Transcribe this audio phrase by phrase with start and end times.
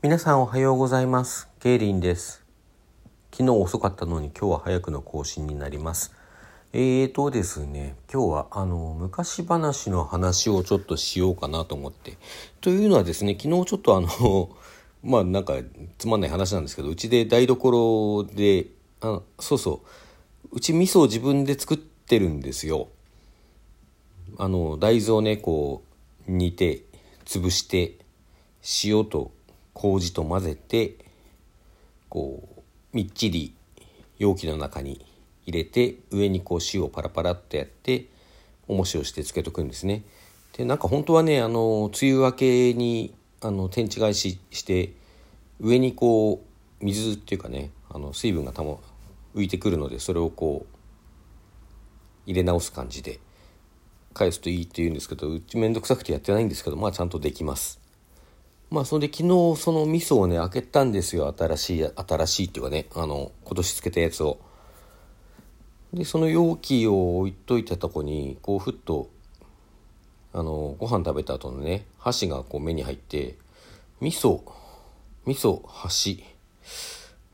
[0.00, 1.48] 皆さんおはようございます。
[1.58, 2.44] ケイリンです。
[3.32, 6.14] 昨日遅かったのに今日は早くの更新になります。
[6.72, 12.16] えーとですね今日はあの昔話の話をちょっとしようかなと思って。
[12.60, 14.56] というのはですね昨日ちょっとあの
[15.02, 15.54] まあなんか
[15.98, 18.68] つまんない話なんですけどうちで台所で
[19.00, 19.80] あそうそ
[20.52, 20.56] う。
[20.58, 22.86] うち味噌を自分で作ってるんですよ。
[24.36, 25.82] あの大豆をねこ
[26.28, 26.84] う煮て
[27.24, 27.98] 潰して
[28.84, 29.32] 塩と
[29.78, 30.96] 麹と混ぜて
[32.08, 33.54] こうみっちり
[34.18, 35.06] 容器の中に
[35.46, 38.06] 入れて上にこう塩をパラパラっとやって
[38.66, 40.02] 重しをしてつけとくんですね。
[40.56, 44.94] でなんか本当はねあの梅雨明けにあの天地返しして
[45.60, 46.42] 上にこ
[46.80, 48.80] う水っていうかねあの水分がたも
[49.36, 50.76] 浮いてくるのでそれをこう
[52.26, 53.20] 入れ直す感じで
[54.12, 57.80] 返すといいって言うんですけどうちめんどくさくてやってないんですけどまあちゃんとできます
[58.70, 61.34] まあそれで昨日その味噌をね開けたんですよ。
[61.36, 64.38] 新しい新しいっていうかねあの今年つけたやつを。
[65.92, 69.08] でその容器を置いといたとこにこうふっと
[70.34, 73.36] あのご飯食べた後のね箸がこう目に入って
[74.02, 74.42] 味噌
[75.24, 76.22] 味噌箸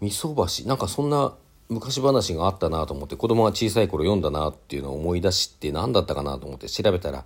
[0.00, 0.68] 味噌箸。
[0.68, 1.34] なんかそんな
[1.68, 7.24] 昔話があったなと思って子供が小さい頃読んだなっていうのを思い出して何だったかなと思って調べたら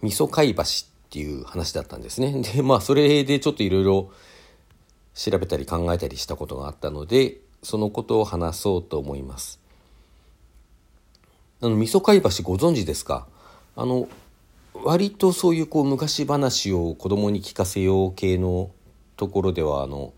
[0.00, 0.64] 味噌貝橋っ
[1.12, 2.40] ていう話だったんですね。
[2.54, 4.10] でまあそれでちょっといろいろ
[5.14, 9.60] 調べたり考えたりしたことがあったのでそのことを話そうと思います。
[11.60, 13.26] あの味噌貝橋ご存知ですか？
[13.76, 14.08] あの
[14.74, 18.70] 割とそういうこう昔話を子供に聞かせよう系の
[19.16, 20.14] ところではあの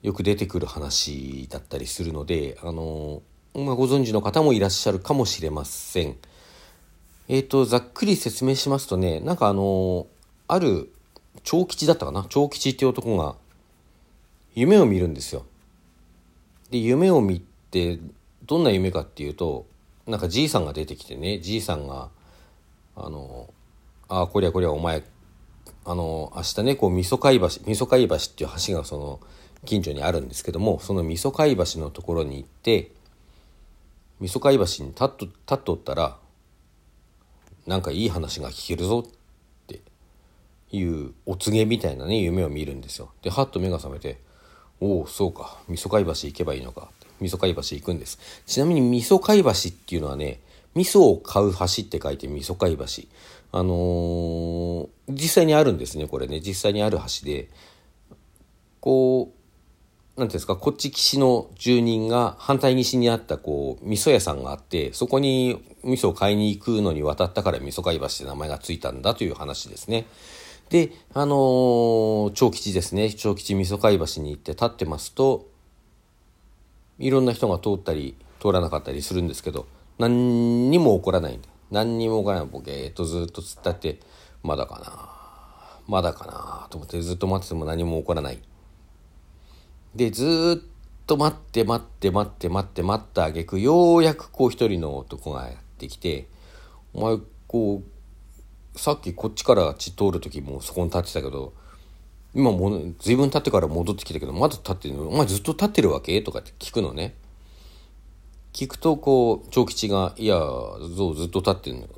[0.00, 3.22] よく出てくる話だったりするので、あの
[3.54, 6.16] まあ、ご存知の方もいらっしゃるかもしれません。
[7.28, 10.06] えっ、ー、と、ざっくり説明しますとね、なんかあの
[10.48, 10.92] ある
[11.44, 12.26] 長吉だったかな？
[12.28, 13.36] 長吉っていう男が
[14.54, 15.44] 夢を見るんですよ。
[16.70, 17.98] で、夢を見て、
[18.46, 19.66] どんな夢かっていうと、
[20.06, 22.08] なんかじいさんが出てきてね、じいさんが、
[22.96, 23.48] あの、
[24.08, 25.02] ああ、こりゃこりゃお前、
[25.84, 29.20] あの、明日ね、こう、味噌貝橋、味噌貝橋っていう橋がその、
[29.64, 32.90] 近所にあるんですけどもその味噌貝橋のところに行って
[34.18, 36.16] 味噌貝橋に立っと立っとったら
[37.66, 39.10] なんかいい話が聞けるぞっ
[39.66, 39.80] て
[40.70, 43.10] いうお告げみたいなね夢を見るんですよ。
[43.22, 44.18] ではっと目が覚めて
[44.80, 46.90] 「おおそうか味噌貝橋行けばいいのか」
[47.20, 48.18] 味噌貝橋行くんです。
[48.46, 50.40] ちなみに味噌貝橋っていうのはね
[50.74, 52.84] 味噌を買う橋って書いて味噌貝橋。
[53.54, 57.50] あのー、実際にあるんですねこれね実際にある橋で
[58.80, 59.41] こう
[60.16, 70.06] なんていうんですか、こっち岸の住人が反対岸にあったこう、味噌屋さんがあって、そこに味噌を買いに行くのに渡ったから味噌貝橋って名前がついたんだという話ですね。
[70.68, 73.10] で、あのー、長吉ですね。
[73.10, 75.48] 長吉味噌貝橋に行って立ってますと、
[76.98, 79.66] いろんな人が通ったり、通らなかったりするんですけど、
[79.98, 81.48] 何にも起こらないんだ。
[81.70, 82.48] 何にも起こらない。
[82.48, 84.00] ボケーっとずっと突っ立って、
[84.42, 85.08] まだかな
[85.88, 88.38] まだかなと思ってずっと待ってても何も起こらない。
[89.94, 96.28] で、ずっと待って待って待って待って待ったあげく、ようやくこう一人の男がやってきて、
[96.94, 97.82] お前、こ
[98.74, 101.52] う、さっきこっちから血通る時もそこに立ってたけど、
[102.34, 105.08] 今もう随分経ってから戻ってきたけど、まだ立ってるの？
[105.08, 106.22] お前ずっと立ってるわけ？
[106.22, 107.14] とかって聞くのね。
[108.54, 111.88] 聞くとこう、長吉が、いや、そうずっと立ってるの。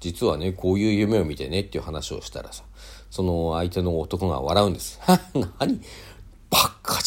[0.00, 2.64] 実はね、こういう夢を見てねっていう話をしたらさ、
[3.10, 5.00] その相手の男が笑うんです。
[5.58, 5.80] 何？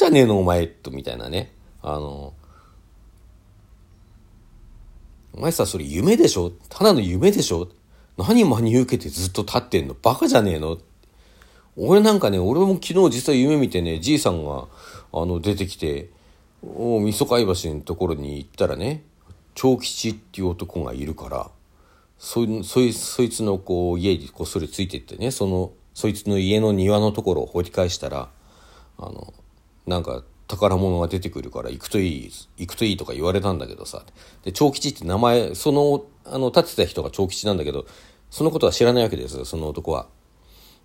[0.01, 1.53] じゃねえのお前と、みたいなね。
[1.83, 2.33] あの、
[5.33, 6.51] お前さ、それ夢でしょ？
[6.69, 7.69] ただの夢でしょ？
[8.17, 9.95] 何真に受けてずっと立ってんの？
[10.01, 10.79] バカじゃねえの？
[11.77, 14.69] 俺なんかね、俺も昨日実際夢見てね、じいさんが、
[15.13, 16.09] あの、出てきて、
[16.63, 19.03] おみそ貝橋のところに行ったらね、
[19.53, 21.51] 長吉っていう男がいるから、
[22.17, 28.29] そ、そい、そいつのこう、家にこっそりついてってね、その、そいつの家の庭のところを掘り返したら、
[28.97, 29.33] あの、
[29.87, 34.03] なんか宝物が出てくるから行くといい、行くといいとか言われたんだけどさ。
[34.43, 37.85] で、長吉って名前、その、あの、立てた人が長吉なんだけど、
[38.29, 40.07] そのことは知らないわけです、その男は。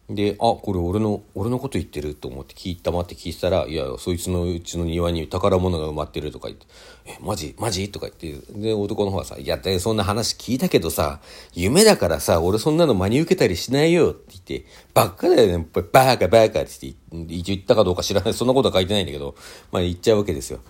[0.09, 6.67] で、あ、これ俺の、俺のこと言ってると思って聞いたまって聞いたら、いや、そいつのうちの庭に宝物が埋まってるとか言って、
[7.07, 7.57] え、マジ？
[7.59, 7.91] マジ？
[7.91, 11.21] とか言って、で、男の方はさ、いや、そんな話聞いたけどさ、
[11.55, 16.87] 夢だからさ、俺そんなの真に受けたりしないよって言って、ばっかだよね、バーカバーカって
[17.35, 19.35] 一応言ったかどうか知らない、そんなことは書いてないんだけど、
[19.73, 20.61] まあ言っちゃうわけですよ。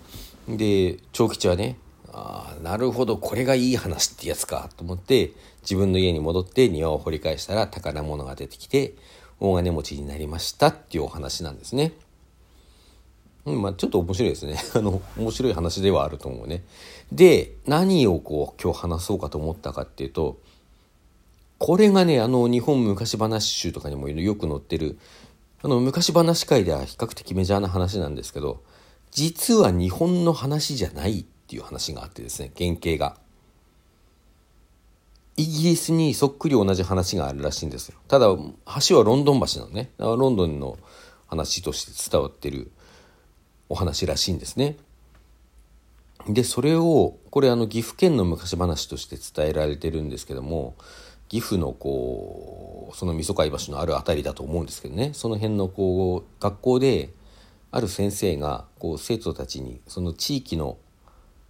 [0.49, 1.77] で、長吉はね、
[2.11, 8.95] ああ、なるほど、これがいい話ってやつか、と思って、自分の家に戻って庭を掘り返したら宝物が出てきて、
[9.39, 11.93] 大金持ちになりましたっていうお話なんですね。
[13.45, 14.57] うん、まあちょっと面白いですね。
[14.75, 16.63] あの、面白い話ではあると思うね。
[17.11, 20.37] で、何をこう今日話そうかと思ったかっていうと、
[21.57, 24.97] これがね、あの日本昔話集とかにもよく載ってる、
[25.63, 28.61] あの昔話界では比較的メジャーな話なんですけど、
[29.11, 33.17] 実は日本の話じゃないっていう話があってですね、原型が。
[35.37, 37.97] イギリスにそっくり同じ話があるらしいんですよ。
[38.07, 38.27] ただ、
[38.87, 39.91] 橋はロンドン橋なのね。
[39.97, 40.77] ロンドンの
[41.27, 42.71] 話として伝わってる
[43.69, 44.77] お話らしいんですね。
[46.27, 50.75] で、それを、これあの岐阜県の昔話として伝えられてるんですけども、
[51.29, 57.13] 岐阜のこう、そのみそかい橋のある辺りだと思うんですけどね、その辺のこう、学校で、
[57.71, 60.77] ある先生がこう生徒たちにその地域の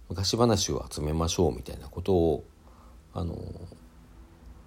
[0.08, 2.44] 昔話を集めましょうみたいなことを
[3.14, 3.36] あの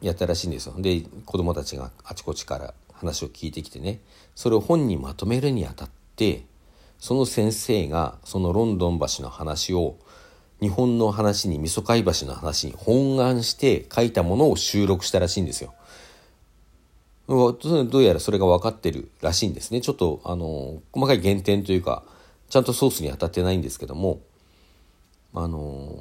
[0.01, 0.73] やったらしいんですよ。
[0.77, 3.99] で子供たちがあちこちから話を聞いてきてね
[4.35, 6.45] それを本にまとめるにあたって
[6.99, 9.97] その先生がそのロンドン橋の話を
[10.59, 15.73] 日本の話にみそかい橋の話に本願して書いたものを収録したらしいんですよ。
[17.27, 17.55] ど
[17.99, 19.81] うやらそれが分かってるらしいんですね。
[19.81, 22.03] ちょっとあの細かい減点というか
[22.49, 24.19] ちゃんとソースに当たってないんですけども
[25.33, 25.95] あの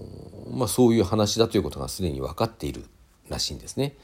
[0.53, 2.85] まあそういう話だということがすでに分かっている
[3.31, 3.97] らしいんですね。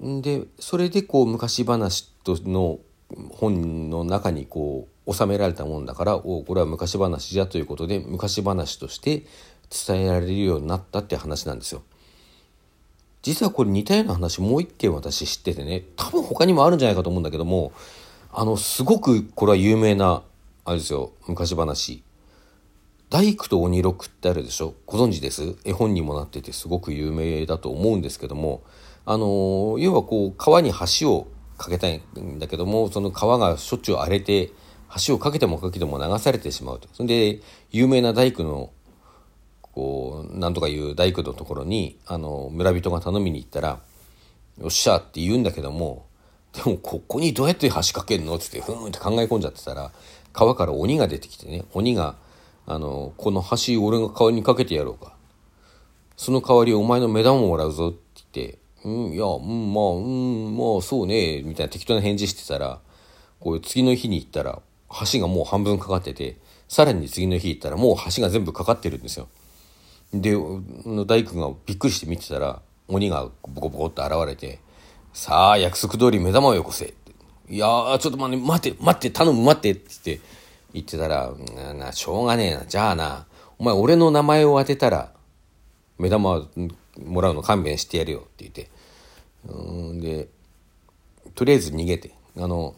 [0.00, 2.78] でそれでこう昔話との
[3.30, 9.24] 本の中にこう収められたもんだからおこれは昔話じゃということで昔話として
[9.86, 11.82] 伝えられるようになったって話なんですよ。
[13.22, 17.72] 実はこれ似たような話もう一件私知っててね多分他にもあるんじゃないかと思うんだけども
[18.32, 20.22] あのすごくこれは有名な
[20.64, 22.02] あれですよ昔話
[23.12, 24.74] 大工と鬼六ってあるでしょ？
[24.86, 25.56] ご存知です？
[25.66, 28.62] 絵本にもなっててすごく有名だと思うんですけども。
[29.04, 31.28] あの要はこう川に橋を
[31.58, 34.52] 架けたいんだけどもその川がしょっちゅう荒れて
[35.04, 36.88] 橋を架けても架けても流されてしまうと。
[36.92, 37.40] それで
[37.72, 38.70] 有名な大工の
[39.60, 43.80] こうなんとかいう大工のところにあの村人が頼みに行ったら
[44.60, 46.06] 「よっしゃ」って言うんだけども
[46.52, 48.36] でもここにどうやって橋架けんの？
[48.36, 49.90] っつってふーんって考え込んじゃってたら
[50.32, 52.14] 川から鬼が出てきてね鬼が
[52.66, 55.14] あの、この橋俺が顔にかけてやろうか。
[56.16, 57.98] その代わりお前の目玉をもらうぞって
[58.32, 62.80] 言って、うん、いや、うん、まあ、うん、まあ、そうね、みたいな適当な返事してたら、
[63.40, 64.60] こう次の日に行ったら、
[65.12, 66.36] 橋がもう半分かかってて、
[66.68, 69.28] さらに次の日行ったらもう橋が全部かかってるんですよ。
[70.14, 70.36] で、
[71.06, 74.60] 大工がびっくりして見てたら、鬼がボコボコって現れて、
[75.12, 76.94] さあ、約束通り目玉をよこせ。
[77.48, 80.26] いやー、ちょっと待って、待って、待って、頼む、待ってって言って、
[80.72, 81.32] 言ってたら、
[81.74, 82.64] な、しょうがねえな。
[82.66, 83.26] じゃあな、
[83.58, 85.12] お前俺の名前を当てたら、
[85.98, 86.48] 目玉
[87.04, 88.70] もらうの勘弁してやるよって言って。
[89.46, 90.28] うんで、
[91.34, 92.12] とりあえず逃げて。
[92.36, 92.74] あの、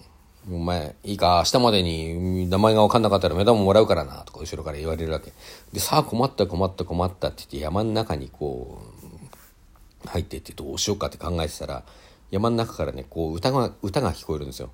[0.51, 5.33] お前、いいか、明日までに名前が分かんなかったら目玉もらうからな、とか後ろから言われるわけ。
[5.73, 8.83] で、さあ困った困った困ったって言って山の中にこ
[10.05, 11.83] う、入ってってどうしようかって考えてたら、
[12.31, 14.71] 山の中からね、こう歌が、歌が聞こえるんですよ。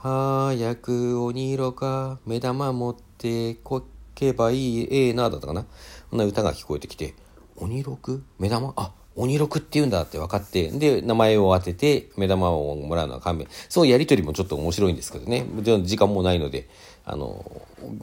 [0.00, 3.84] 早く鬼色か目玉持ってこ
[4.14, 5.66] けばいいええなだったかな。
[6.08, 7.14] こんな歌が聞こえてきて
[7.56, 8.72] 鬼六目玉？
[8.76, 13.48] あ鬼六って言うんだって分かってで名前を当てて目玉をもらうのは勘弁。
[13.68, 15.44] そのやり取りもちょっと面白いんですけどね。
[15.82, 16.68] 時間もないので
[17.04, 17.44] あの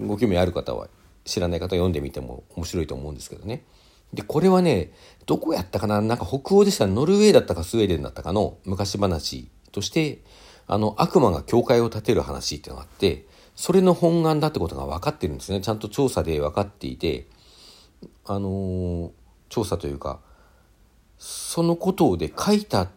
[0.06, 0.90] ご興味ある方は
[1.24, 3.64] 知らない方は読んでみても面白いと思うんですけどね。
[4.14, 4.92] でこれはね
[5.26, 6.02] どこやったかな？
[6.02, 10.20] なんか北欧でしたノルウェーだったかスウェーデンだったかの昔話として
[10.68, 15.62] あの、悪魔が教会を建てる話っていうのがあって、それの本願だってことが分かってるんですね。
[15.62, 17.28] ちゃんと調査で分かっていて、
[18.26, 19.12] あのー、
[19.50, 20.20] 調査というか、
[21.18, 22.90] そのことで書いた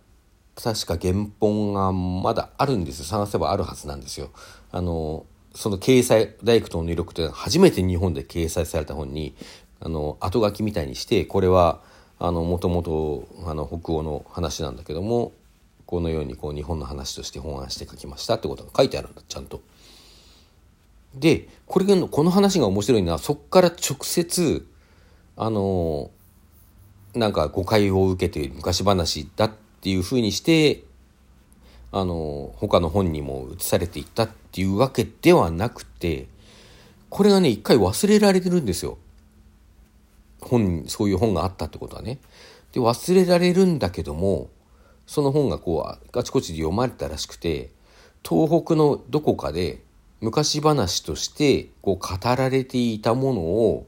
[0.63, 3.05] 確か原本がまだあるんです。
[3.05, 4.31] 探せばあるはずなんですよ。
[4.73, 9.35] あのー、その掲載、大工との入力って初めて日本で掲載された本に、
[9.81, 11.81] あの、後書きみたいにして、これは、
[12.19, 15.33] あの、もともと、あの、北欧の話なんだけども、
[15.89, 19.63] このようにこう日本の話として本案して書きましたってことが書いてあるんだちゃんと。
[21.15, 24.67] でこれがこの話が面白いのはそこから直接
[25.35, 26.11] あの
[27.15, 30.85] なんか誤解を受けて昔話だっていうふうにして
[31.91, 36.27] あの他の本にも移されていったっていうわけではなくて
[37.09, 38.99] これがね一回忘れられてるんですよ。
[40.43, 42.19] 本そういう本があったってことはね。
[42.73, 44.51] で忘れられるんだけども
[45.09, 47.71] その本がこうあちこちで読まれたらしくて
[48.29, 49.83] 東北のどこかで
[50.21, 53.87] 昔話としてこう語られていたものを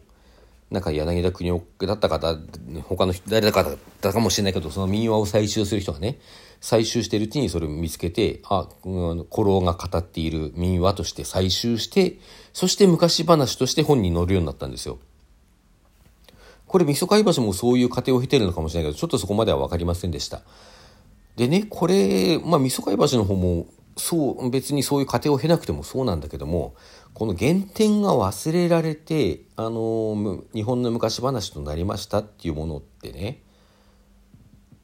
[0.71, 2.39] なんか柳田国夫だった方
[2.85, 6.19] 他の誰だかだったかもしれないけどその民話を採集する人がね
[6.63, 12.19] 採集してるうちにそれを見つけてあ古老が語っている民話として採集して
[12.55, 14.99] そして昔話として本に載るようになったんですよ。
[16.71, 20.43] これ、味噌貝橋もそういう過程を経てるのかもしれないけど、ちょっとそこまでは分かりませんでした。
[21.41, 23.65] でね、これ、まあ、味噌貝橋の方も、
[23.97, 26.75] そう、別にそういう過程を経なくてもそうなんだけども、
[27.15, 33.43] この原点が忘れられて、あの、日本の昔話となりましたっていうものってね、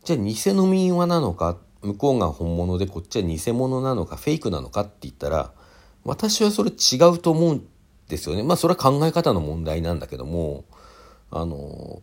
[0.05, 5.53] じゃあ偽の民話なのか、向こうが本物でこっちは偽物なのか、フェイクなのかって言ったら、
[6.05, 7.69] 私はそれ違うと思うん
[8.09, 8.43] ですよね。
[8.43, 10.65] まあそれは考え方の問題なんだけども、
[11.31, 12.01] あの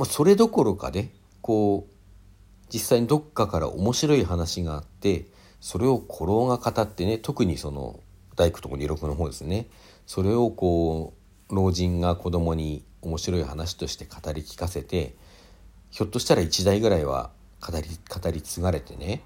[0.00, 1.10] まあ、それどころかね
[1.42, 1.92] こう
[2.72, 5.26] 実際にどっかから面白い話があって
[5.60, 8.00] それを古老が語ってね特にその
[8.34, 9.66] 大工と二六の方ですね。
[10.06, 11.12] それをこ
[11.50, 15.16] う老人が子供に面白い話として語り聞かせて
[15.90, 17.30] ひょっとしたら一代ぐらいは
[17.60, 19.20] 語り語り継がれてね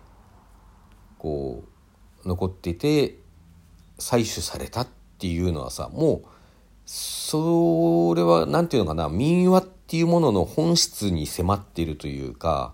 [1.18, 1.62] こ
[2.24, 3.14] う残ってて
[3.98, 4.88] 採取されたっ
[5.18, 6.28] ていうのはさもう
[6.84, 12.72] それは何て言うのかな民話っていうものの本質に迫っているというか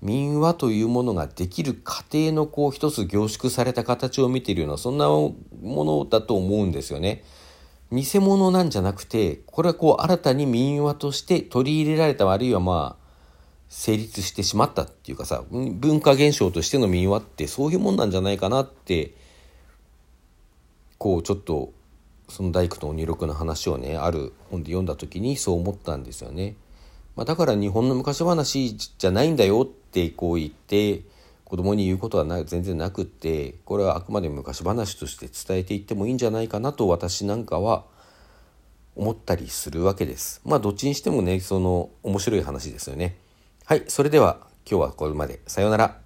[0.00, 7.24] 民話というものができる過程のこう一つ凝縮された形を見ているようなそんなものだと思うんですよね。
[7.92, 13.06] 偽物なんじゃなくてこれはこう新たに民話として取り入れられたあるいはまあ
[13.68, 19.14] 成立してしまったっていうかさ文化現象としての民話ってそういうもんなんじゃないかなって
[20.98, 21.72] こうちょっと
[22.28, 26.56] その大工と鬼六の話をねある本で読んだ時にそう思ったんですよね。
[27.14, 31.02] まあ、だから日本の昔話じゃないんだよってこう言って
[31.44, 37.84] 子供に言うことはな全然なくってこれはあくまで昔話として伝えていってもいいんじゃないかなと私なんかは
[38.96, 40.40] 思ったりするわけです。
[40.44, 43.16] まあどっちにしてもねその面白い話ですよね。
[43.64, 46.00] はいそれでは今日はこれまでさようなら。